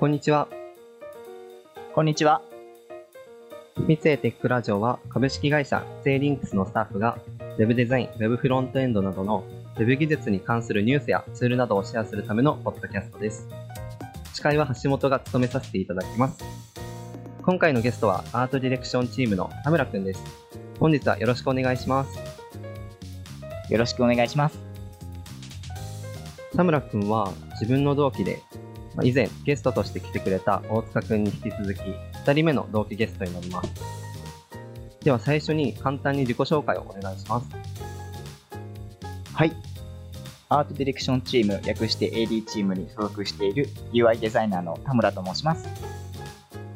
[0.00, 0.48] こんにちは。
[1.94, 2.42] こんにちは。
[3.86, 7.16] 三井テックラジオは株式会社セイリンクスのスタッフが
[7.58, 9.44] Web デザイン、Web フロントエンドなどの
[9.78, 13.48] Web 技術に関するニュースやツールなどをシェアするためのポッドキャストです。
[14.34, 16.44] 司会は橋本が務めさせていただきます。
[17.42, 20.24] 今回のゲストはアートディレクションチームの田村くんです。
[20.80, 22.18] 本日はよろしくお願いします。
[23.70, 24.58] よろしくお願いします。
[26.56, 28.53] 田村くんは自分の同期でまあ
[29.02, 31.80] 以前ゲストとして来てくれた大塚くんに引き続き
[32.24, 33.70] 2人目の同期ゲストになります。
[35.02, 37.48] では最初に簡単に自己紹介をお願いします。
[39.34, 39.52] はい。
[40.48, 45.68] アートディレクションチーム、略して AD チームに所属している UI デザイナーの田村と申します。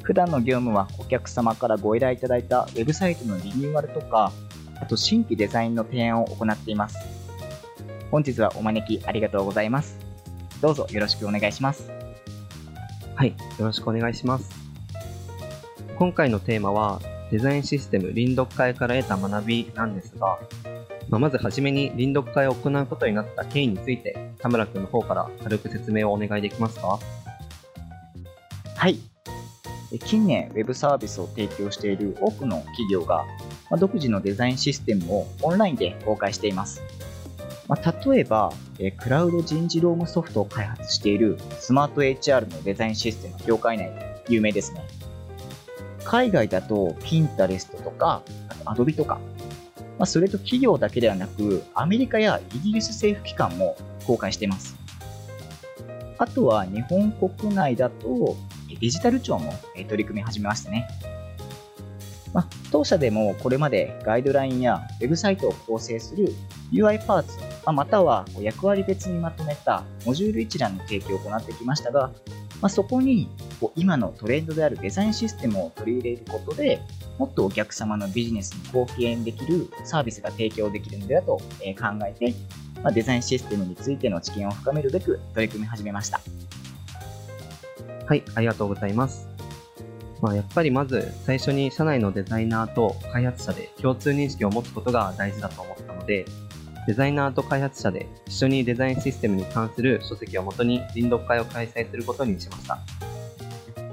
[0.03, 4.31] 普段の業務はお客様からご依頼いただいたウェブサイトのリニューアルとか、
[4.81, 6.97] あと新規デザインの提案を行っています。
[8.11, 9.97] 本日はお招きありがとうございます。
[10.61, 11.98] どうぞよろしくお願いします。
[13.19, 14.49] はい、よろしくお願いします。
[15.97, 20.39] 今回のテーマは、デザインシステム臨読会から得た学びなんですが、
[21.09, 26.97] まあ、まずはじめに臨読会を行うことになった経緯について、田村くんの方から軽く説明をお願いできますか？
[28.77, 28.97] はい。
[30.05, 33.25] 近年、ウェブサービスを提供している多くの企業が、
[33.77, 36.81] 独自のデザインシステムをオンラインで公開しています。
[37.69, 44.83] まあ例えば、えクラウド人事労務ソフトを開発しているスマート HR のデザインシステム業界内で有名ですね。
[46.03, 48.23] 海外だと Pinterest とか、
[48.65, 49.19] あと Adobe とか、
[49.99, 54.75] まあ、それと企業だけではなく、アメリカやイギリス政府機関も公開しています。
[56.17, 58.35] あとは日本国内だと
[58.81, 60.87] デジタル庁も取り組み始めましたね。
[62.33, 66.33] まあ、当社でもこれまでガイドラインやウェブサイトを構成する
[66.71, 72.11] UI パーツ、まあまたは役割別にまとめたモジュール一覧の提供を行ってきましたが、
[72.61, 73.29] まあ、そこに
[73.59, 76.81] こう今のトレンドであるデザインシステムを取り入れることで
[77.17, 81.43] もっとお客様のビジネスに貢献できるサービスが提供できるのではと考
[82.07, 82.33] えて、
[82.81, 86.21] まあ、デザインシステムについての知見を深めるべく取り組み始めました。
[88.07, 89.27] はい、ありがとうございます。
[90.21, 96.25] まあ、やっぱりまず最初に社内のデザイナーと開発者で共通認識を持つことが大事だと思ったので、
[96.89, 102.79] デザイナーと開発者で一緒にデザインシステムに関する書籍をもとに臨読会を開催することにしました。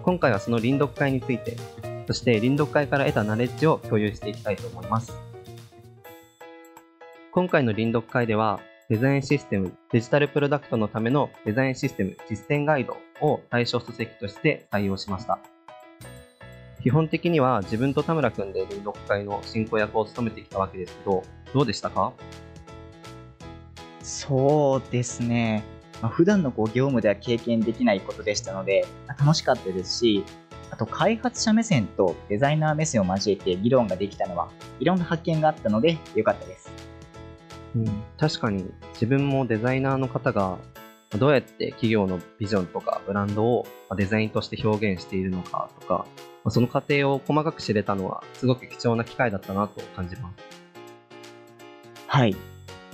[0.02, 1.58] 今回はその臨読会について、
[2.06, 5.12] そして臨読会から得たナレッジを共有していきたいと思います。
[7.32, 15.38] 今回の臨読会では、デザインシステム、デジタルプロダクトのためのデザインシステム実践ガイドを対象書籍として採用しました。
[16.82, 22.14] 基本的には自分と田村くんで臨読会の進行役を務めてきたわけですけど、どうでしたか？
[24.06, 25.64] そうですね。
[26.00, 30.24] まあ、普段のこう業務では経験できないことでしたので、まあ楽しかったですし、
[30.70, 36.70] あと開発者目線とデザイナー目線を交えて議論ができたのは、いろんな発見があったので良かったです。
[37.74, 40.58] うん、確かに自分もデザイナーの方が
[41.10, 46.06] どうやって企業のビジョンとかブランドをデザインとして表現しているのかとか、
[46.44, 50.36] まあその過程を細かく知れたのはすごく貴重な機会だったなと感じます。
[52.06, 52.36] はい。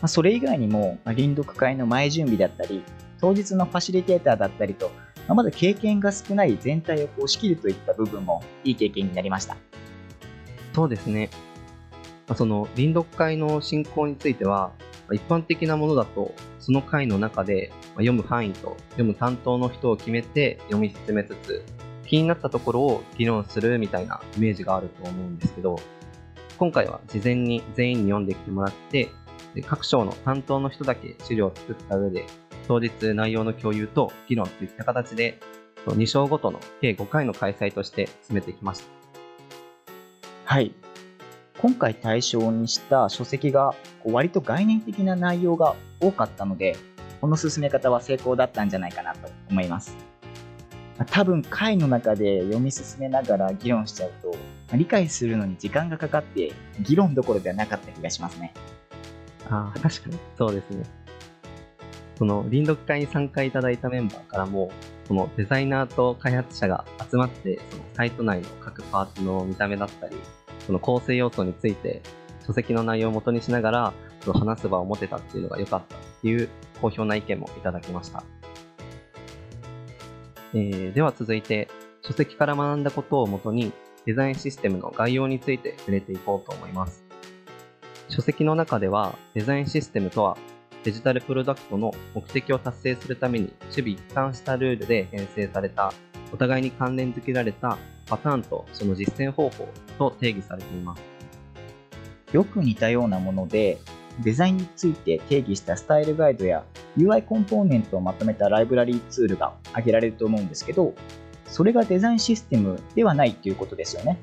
[0.03, 2.83] まあ、それ以外にも、まあ、臨読会の前準備だったり、
[3.21, 4.91] 当日のファシリテーターだったりと、
[5.29, 9.57] まあまだ経験が少ない全体をこう仕切るといった部分もいい経験になりました。
[10.75, 11.31] そうですね。
[12.27, 14.73] まその臨読会の進行については、
[15.09, 21.65] ま一般的なものだと、その会の中でま読む範囲と読む担当の人を決めて読み進めつつ、
[22.05, 25.79] 気になったところを議論するみたいなイメージがあると思うんですけど、
[26.59, 29.09] 今回は事前に全員に読んできてもらって、
[29.55, 32.27] で各章の担当の人だけ資料を作った上で、
[32.69, 35.39] 当日内容の共有と議論といった形で、
[35.87, 38.87] 2章ごとの計5回の開催として進めてきました。
[40.45, 40.73] はい。
[41.61, 43.75] 今回対象にした書籍が
[44.05, 46.77] 割と概念的な内容が多かったので、
[47.21, 49.97] この進め方は成功だったんじゃないかなと思います。
[51.11, 54.35] 多分回の中で読み進めながら議論しちゃうと、
[54.77, 58.53] 理解するのに時間がかかって議論どころではなかった気がしますね。
[59.51, 60.19] ああ、確かに。
[60.37, 60.85] そうですね。
[62.17, 64.71] その、臨読会に参加いただいたメンバーからも、
[65.07, 70.17] そのデザイナーと開発者が集まって、そのサイト内の各パーツの見た目だったり、
[70.67, 72.03] その構成要素について、
[72.47, 76.49] 書籍の内容を元にしながら、その話す場を持てたっていうのが良かったっていう
[76.81, 78.25] 好評な意見もいただきました。
[80.55, 81.69] えー、では続いて、
[82.03, 83.73] 書籍から学んだことをもとに、
[84.05, 87.05] デザインシステムの概要について触れていこうと思います。
[88.13, 90.37] 書籍の中では、デザインシステムとは、
[90.85, 95.95] デジタルプロダクトの目的を達成するために守備一貫したルールで編成された
[96.31, 99.67] お互いに関連付けられたパターンとその実践方法
[99.97, 101.03] と定義されています。
[102.35, 103.79] よく似たようなもので、
[104.23, 106.65] デザインについて定義したスタイルガイドや
[106.99, 110.93] UI コンポーネントをまとめたライブラリーツールが挙げられると思うんですけど、
[111.47, 114.19] それがデザインシステムではないということですよね。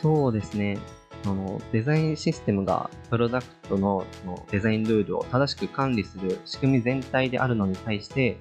[0.00, 0.78] そうですね。
[1.24, 8.38] あのデザインシステムがプロダクトのそのデザインルールを正しく管理する仕組み全体であるのに対して、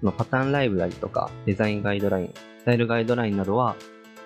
[0.00, 3.76] そのパターンライブラリとかデザインガイドライン、スタイルガイドラインなどは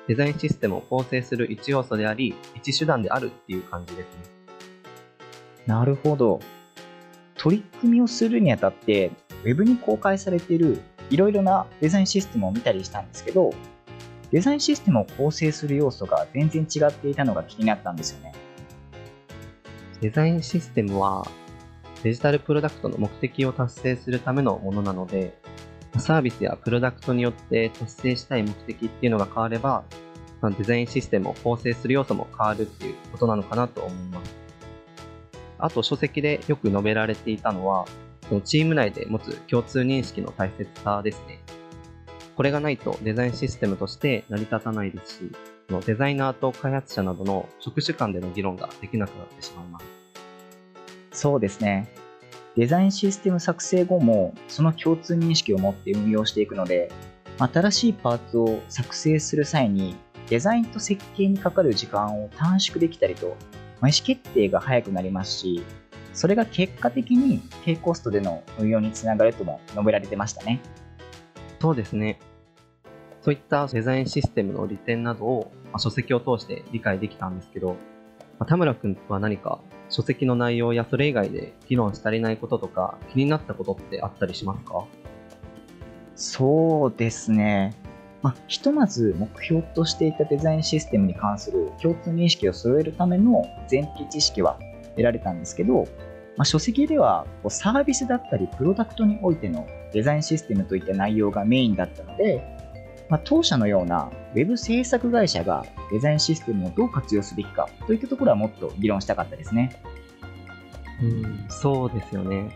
[0.09, 4.11] デザインシステムを構成する一要素であり、一手段であるっていう感じですね。
[5.67, 6.41] なるほど。
[7.37, 9.11] 取り組みをするにあたって、
[9.45, 10.81] Web に公開されている
[11.11, 13.53] いろいろなデザインシステムを見たりしたんですけど、
[14.33, 18.33] デザインシステムを構成する要素が全然違っていたのが気になったんですよね。
[20.01, 21.27] デザインシステムは
[22.03, 25.39] デジタルプロダクトの目的を達成するためのものなので、
[25.99, 29.85] サービスやプロダクトによって達成したい目的っていうのが変われば、
[30.59, 34.35] デザインシステムを構成する要素も変わるっていうことなのかなと思います。
[35.59, 37.85] あと書籍でよく述べられていたのは、
[38.45, 41.39] チーム内で持つ共通認識の大切さですね。
[42.43, 45.31] これがないとデザインシステムとして成り立たないですし、
[45.87, 49.87] デザイナーと開発者などの職種間での議論ができなくなってしまいます。
[51.13, 51.89] そうですね。
[52.57, 56.91] デザインシステム作成後もその共通認識を持って運用していくので、
[57.39, 59.95] 新しいパーツを作成する際に
[60.29, 63.37] デザインと設計にかかる時間を短縮できたりと
[63.81, 65.63] まあ、意思決定が早くなりますし、
[66.13, 70.61] それが結果的に低コストでの運用につながるとも述べられてましたね。
[71.61, 72.19] そうですね。
[73.23, 77.77] そういったデザインシステムの利点などを、ま、書籍を通して理解できたんですけど、
[78.39, 84.85] ま、田村君は何か書籍の内容やそれ以外で議論し足りないこととか気になったことってあったりしますか？
[86.17, 87.75] そうですね。
[88.23, 94.59] まあ、ひとまず目標としていたデザインシステムに関する共通認識を揃えるための前提知識は
[94.91, 95.89] 得られたんですけど、
[96.37, 102.52] まあ、書籍ではこうサービスだったりプロダクトにおいてのデザインシステムといった内容がメインだったので、
[103.13, 109.83] まあ、当社のような Web 制作会社がデザインシステムをどう活用すべきかといったところはもっと議論したかったですね。
[111.03, 112.51] うん、そうですよね。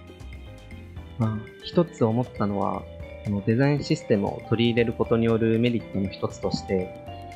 [1.19, 2.83] まあ、一つ思ったのは、
[3.27, 6.89] このデザインシステムを取り入れることによるメリットの一つとして、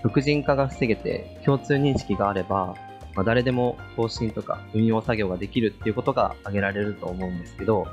[0.03, 2.75] 独人化が防げて共通認識があれば、
[3.15, 7.87] まあ、誰でも更新とか運用作業ができるっていうことが挙げられると思うんですけど、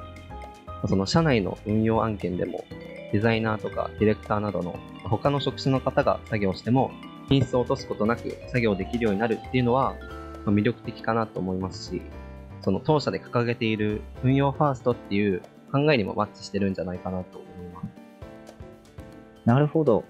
[0.87, 2.63] その社内の運用案件でも、
[3.11, 4.79] デザイナーとかディレクターなどの
[5.09, 6.91] 他の職種の方が作業しても、
[7.29, 9.95] 品質を落とすことなく作業できるようになるっていうのは、
[10.45, 12.01] 魅力的かなと思いますし、
[12.61, 17.87] その当社で掲げている運用ファーストっていう考えにもマッチしてるんじゃないかなと思います。
[19.45, 20.03] なるほど。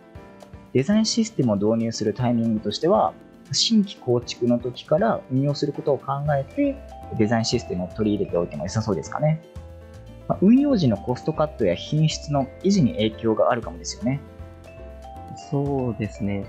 [0.74, 3.14] デザインシステムを導入するタイミングとしては、
[3.52, 6.76] 新規構築の時から運用することを考えて、
[7.18, 9.42] デザインシステムを取り入れておいても良さそうですかね。
[10.42, 14.20] 運用時のコストカットや品質の維持に影響があるかもですよね。
[15.38, 16.46] そうですね。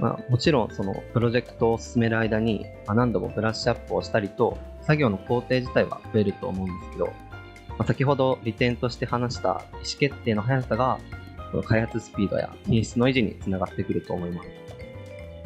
[0.00, 7.12] まあ、もちろんそのプロジェクトを進める間にま何度もブラッシュアップをしたりと作業の工程自体は増えると思うんですけど、ま
[7.80, 10.98] あ、先ほど利点として話した意思決定の速さが、
[11.66, 14.48] 開発スピードや品質の維持につながってくると思います。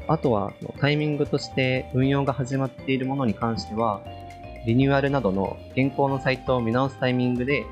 [0.08, 4.02] あとは、タイミングとして運用が始まっているものに関しては、
[4.66, 7.66] リニューアルなどの現行のサイトを見直すタイミングで、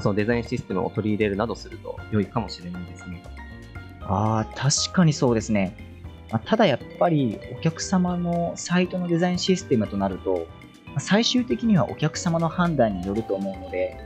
[0.00, 3.22] そのデザインシステムを取り入れるなどすると良いかもしれないですね。
[4.08, 5.76] ああ、確かにそうですね。
[6.44, 10.46] ただやっぱりお客様のサイトのデザインシステムとなると、
[10.98, 13.96] 最終的にはお客様の判断によると思うので、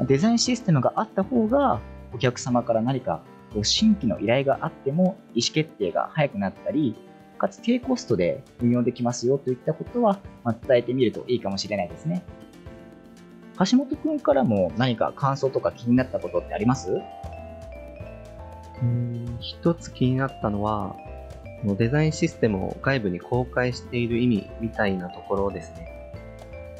[0.00, 1.80] デザインシステムがあった方が、
[2.12, 3.22] お客様から何か
[3.62, 6.96] 新規の依頼があっても意思決定が早くなったり、
[7.38, 10.18] かつ低コストで運用できますよといったことは、
[10.66, 12.22] 伝えてみるといいかもしれないですね。
[13.58, 16.98] 橋本くんからも何か感想とか気になったことってあります？
[18.82, 20.96] うん一つ気になったのは、
[21.64, 25.90] デザインシステムを外部に公開している意味みたいなところですね。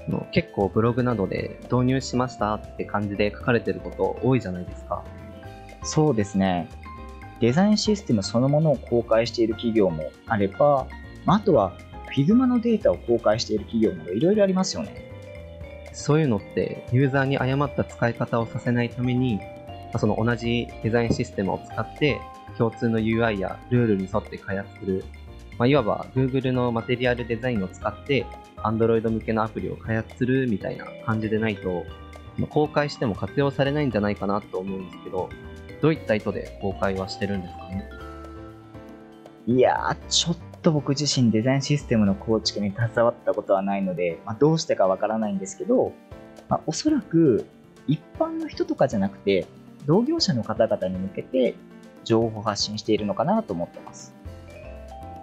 [0.09, 5.05] の結構ブログなどで導入しましたって感じで書かれてること多いじゃないですか。
[5.83, 6.69] そうですね。
[7.41, 10.87] デザインシステムそのものを公開している企業もあれば、
[11.27, 11.73] あとは
[12.15, 15.11] Figma のデータを公開している企業もいろいろありますよね。
[15.93, 19.41] そういうのってユーザーに誤った使い方をさせないために、
[19.99, 22.21] その同じデザインシステムを使って
[22.57, 25.05] 共通の UI やルールに沿って開発する、
[25.59, 28.27] まあ、いわば Google のマテリアルデザインを使って
[28.59, 31.85] Android 向けのアプリを開発するみたいな感じでないと、
[32.51, 35.29] 公開しても活用されないんじゃないかなと思うんですけど、
[35.81, 37.89] どういった意図で公開はしてるんですかね？
[39.47, 45.93] いやー、ちょっと僕自身デザインシステムの構築に携わったことはないので、まあ、どうしてかわからないんですけど、
[46.49, 47.47] まあ、おそらく
[47.89, 49.47] 一般の人とかじゃなくて、
[49.91, 51.57] 同業者の方々に向けて
[52.05, 54.15] 情報発信しているのかなと思ってます。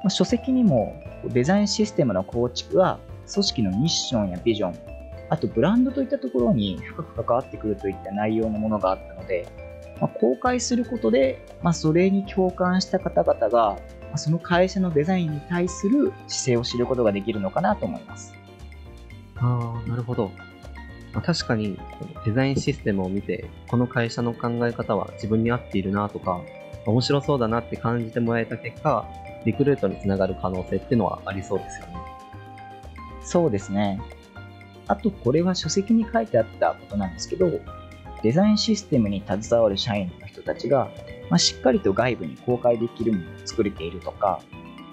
[0.03, 3.00] ま、書籍にもデザインシステムの構築は
[3.31, 4.75] 組織のミッションやビジョン、
[5.29, 9.47] あとブランドといったところに深く関わってくるといった内容のものがあったので、
[10.01, 13.77] ま、公開することで、ま、それに共感した方々が、
[14.12, 18.33] まその会社のデザインに対する姿勢を知ることができるのかなと思います。
[19.38, 20.29] ああ、なるほど。
[21.14, 21.80] まあ、確かに
[22.26, 26.42] デザインシステムを見て、この会社の考え方は自分に合っているなとか、
[26.86, 29.08] 面白そうだなって感じてもらえた結果、
[29.46, 31.96] リクルートにつながる可能性っていうのはありそうですよね。
[33.24, 34.00] そうですね。
[34.88, 37.52] あと、これは書籍に書いてあったことなんですけど、
[38.24, 40.90] デザインシステムに携わる社員の人たちが、
[41.30, 44.40] まあ、しっかりと外部に公開できるものを作れているとか、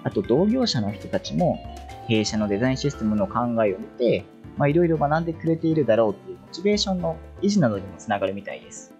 [0.03, 1.59] あと同業者の人たちも
[2.07, 4.25] 弊社のデザインシステムの考えを見て、
[4.57, 8.93] まあ、いろいろ学んでくれているだろうっていうモチベーションの維持などにもつながるみたいです。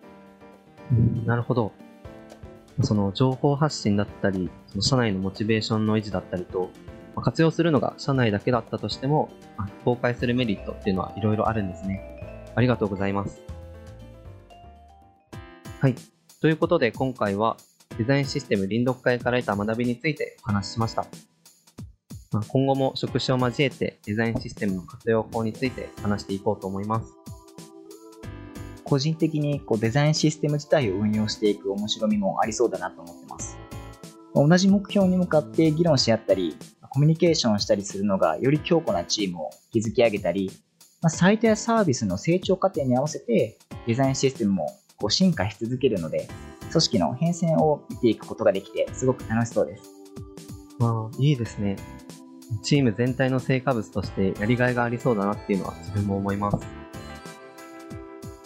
[1.25, 1.71] なるほど。
[2.81, 6.69] その情報発信だったり、その社内のモチベーションの維持だったりと、
[7.15, 12.01] まあ、活用するのが社内だけだったとしても、まあ、公開するメリットっていうのはいろいろあるんですね。
[12.53, 13.41] ありがとうございます。
[15.79, 15.95] はい。
[16.41, 17.57] ということで今回は
[17.97, 21.05] デザインシステム臨読会から得た学びについてお話ししました。
[22.35, 27.13] まあ、今後も職種を交えてデザインシステムの活用法について話していこうと思います。
[28.83, 33.57] 個人的にこうデザインシステム自体を運用していく面白みもありそうだなと思ってます。
[34.33, 36.57] 同じ目標に向かって議論し合ったり、
[36.89, 40.51] コミュニケーションしたりするのがより強固なチームを築き上げたり、
[41.01, 46.27] まあ、サイトやサービスの成長過程に合わせてデザインシステムもこう進化し続けるので、
[46.69, 49.83] 組織の変遷を見ていくことができて、すごく楽しそうです。
[50.79, 51.77] まあ、いいですね。
[52.61, 56.57] チーム全体の成果物としてやりがいがありそうだなっていうのは自分も思います。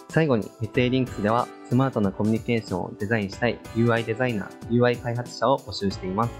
[0.08, 6.32] 最後に、三井リンクスではスマートなコミュニケーションをデザインしたい UI デザイナー、UI 開発者を募集しています。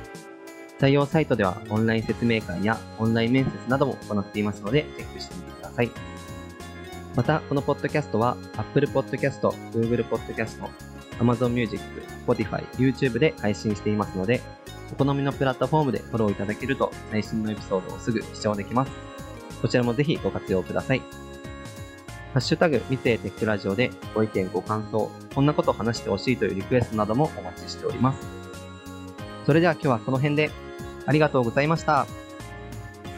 [0.81, 5.91] 採用サイトではオンライン説明会やオンライン面接なども行っていますので、チェックしてみてください。
[7.15, 9.41] また、このポッドキャストは Apple Podcast、
[9.73, 10.59] Google Podcast、
[11.19, 11.83] Amazon Music、
[12.27, 14.41] Spotify、YouTube で配信していますので、
[14.93, 18.93] お好みのプラットフォームでフォローいただけると最新のエピソードをすぐ視聴できます。
[19.63, 21.03] こちらもぜひご活用ください。
[22.33, 28.27] ハッシュタグ、三井テックラジオでご意見、ご感想、こんなこと話してほしいというリクエストなどもお待ちしております。
[29.47, 30.51] それでは今日はこの辺で
[31.07, 32.07] ありがとうございました。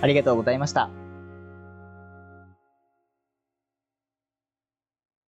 [0.00, 1.01] ありがとうございました。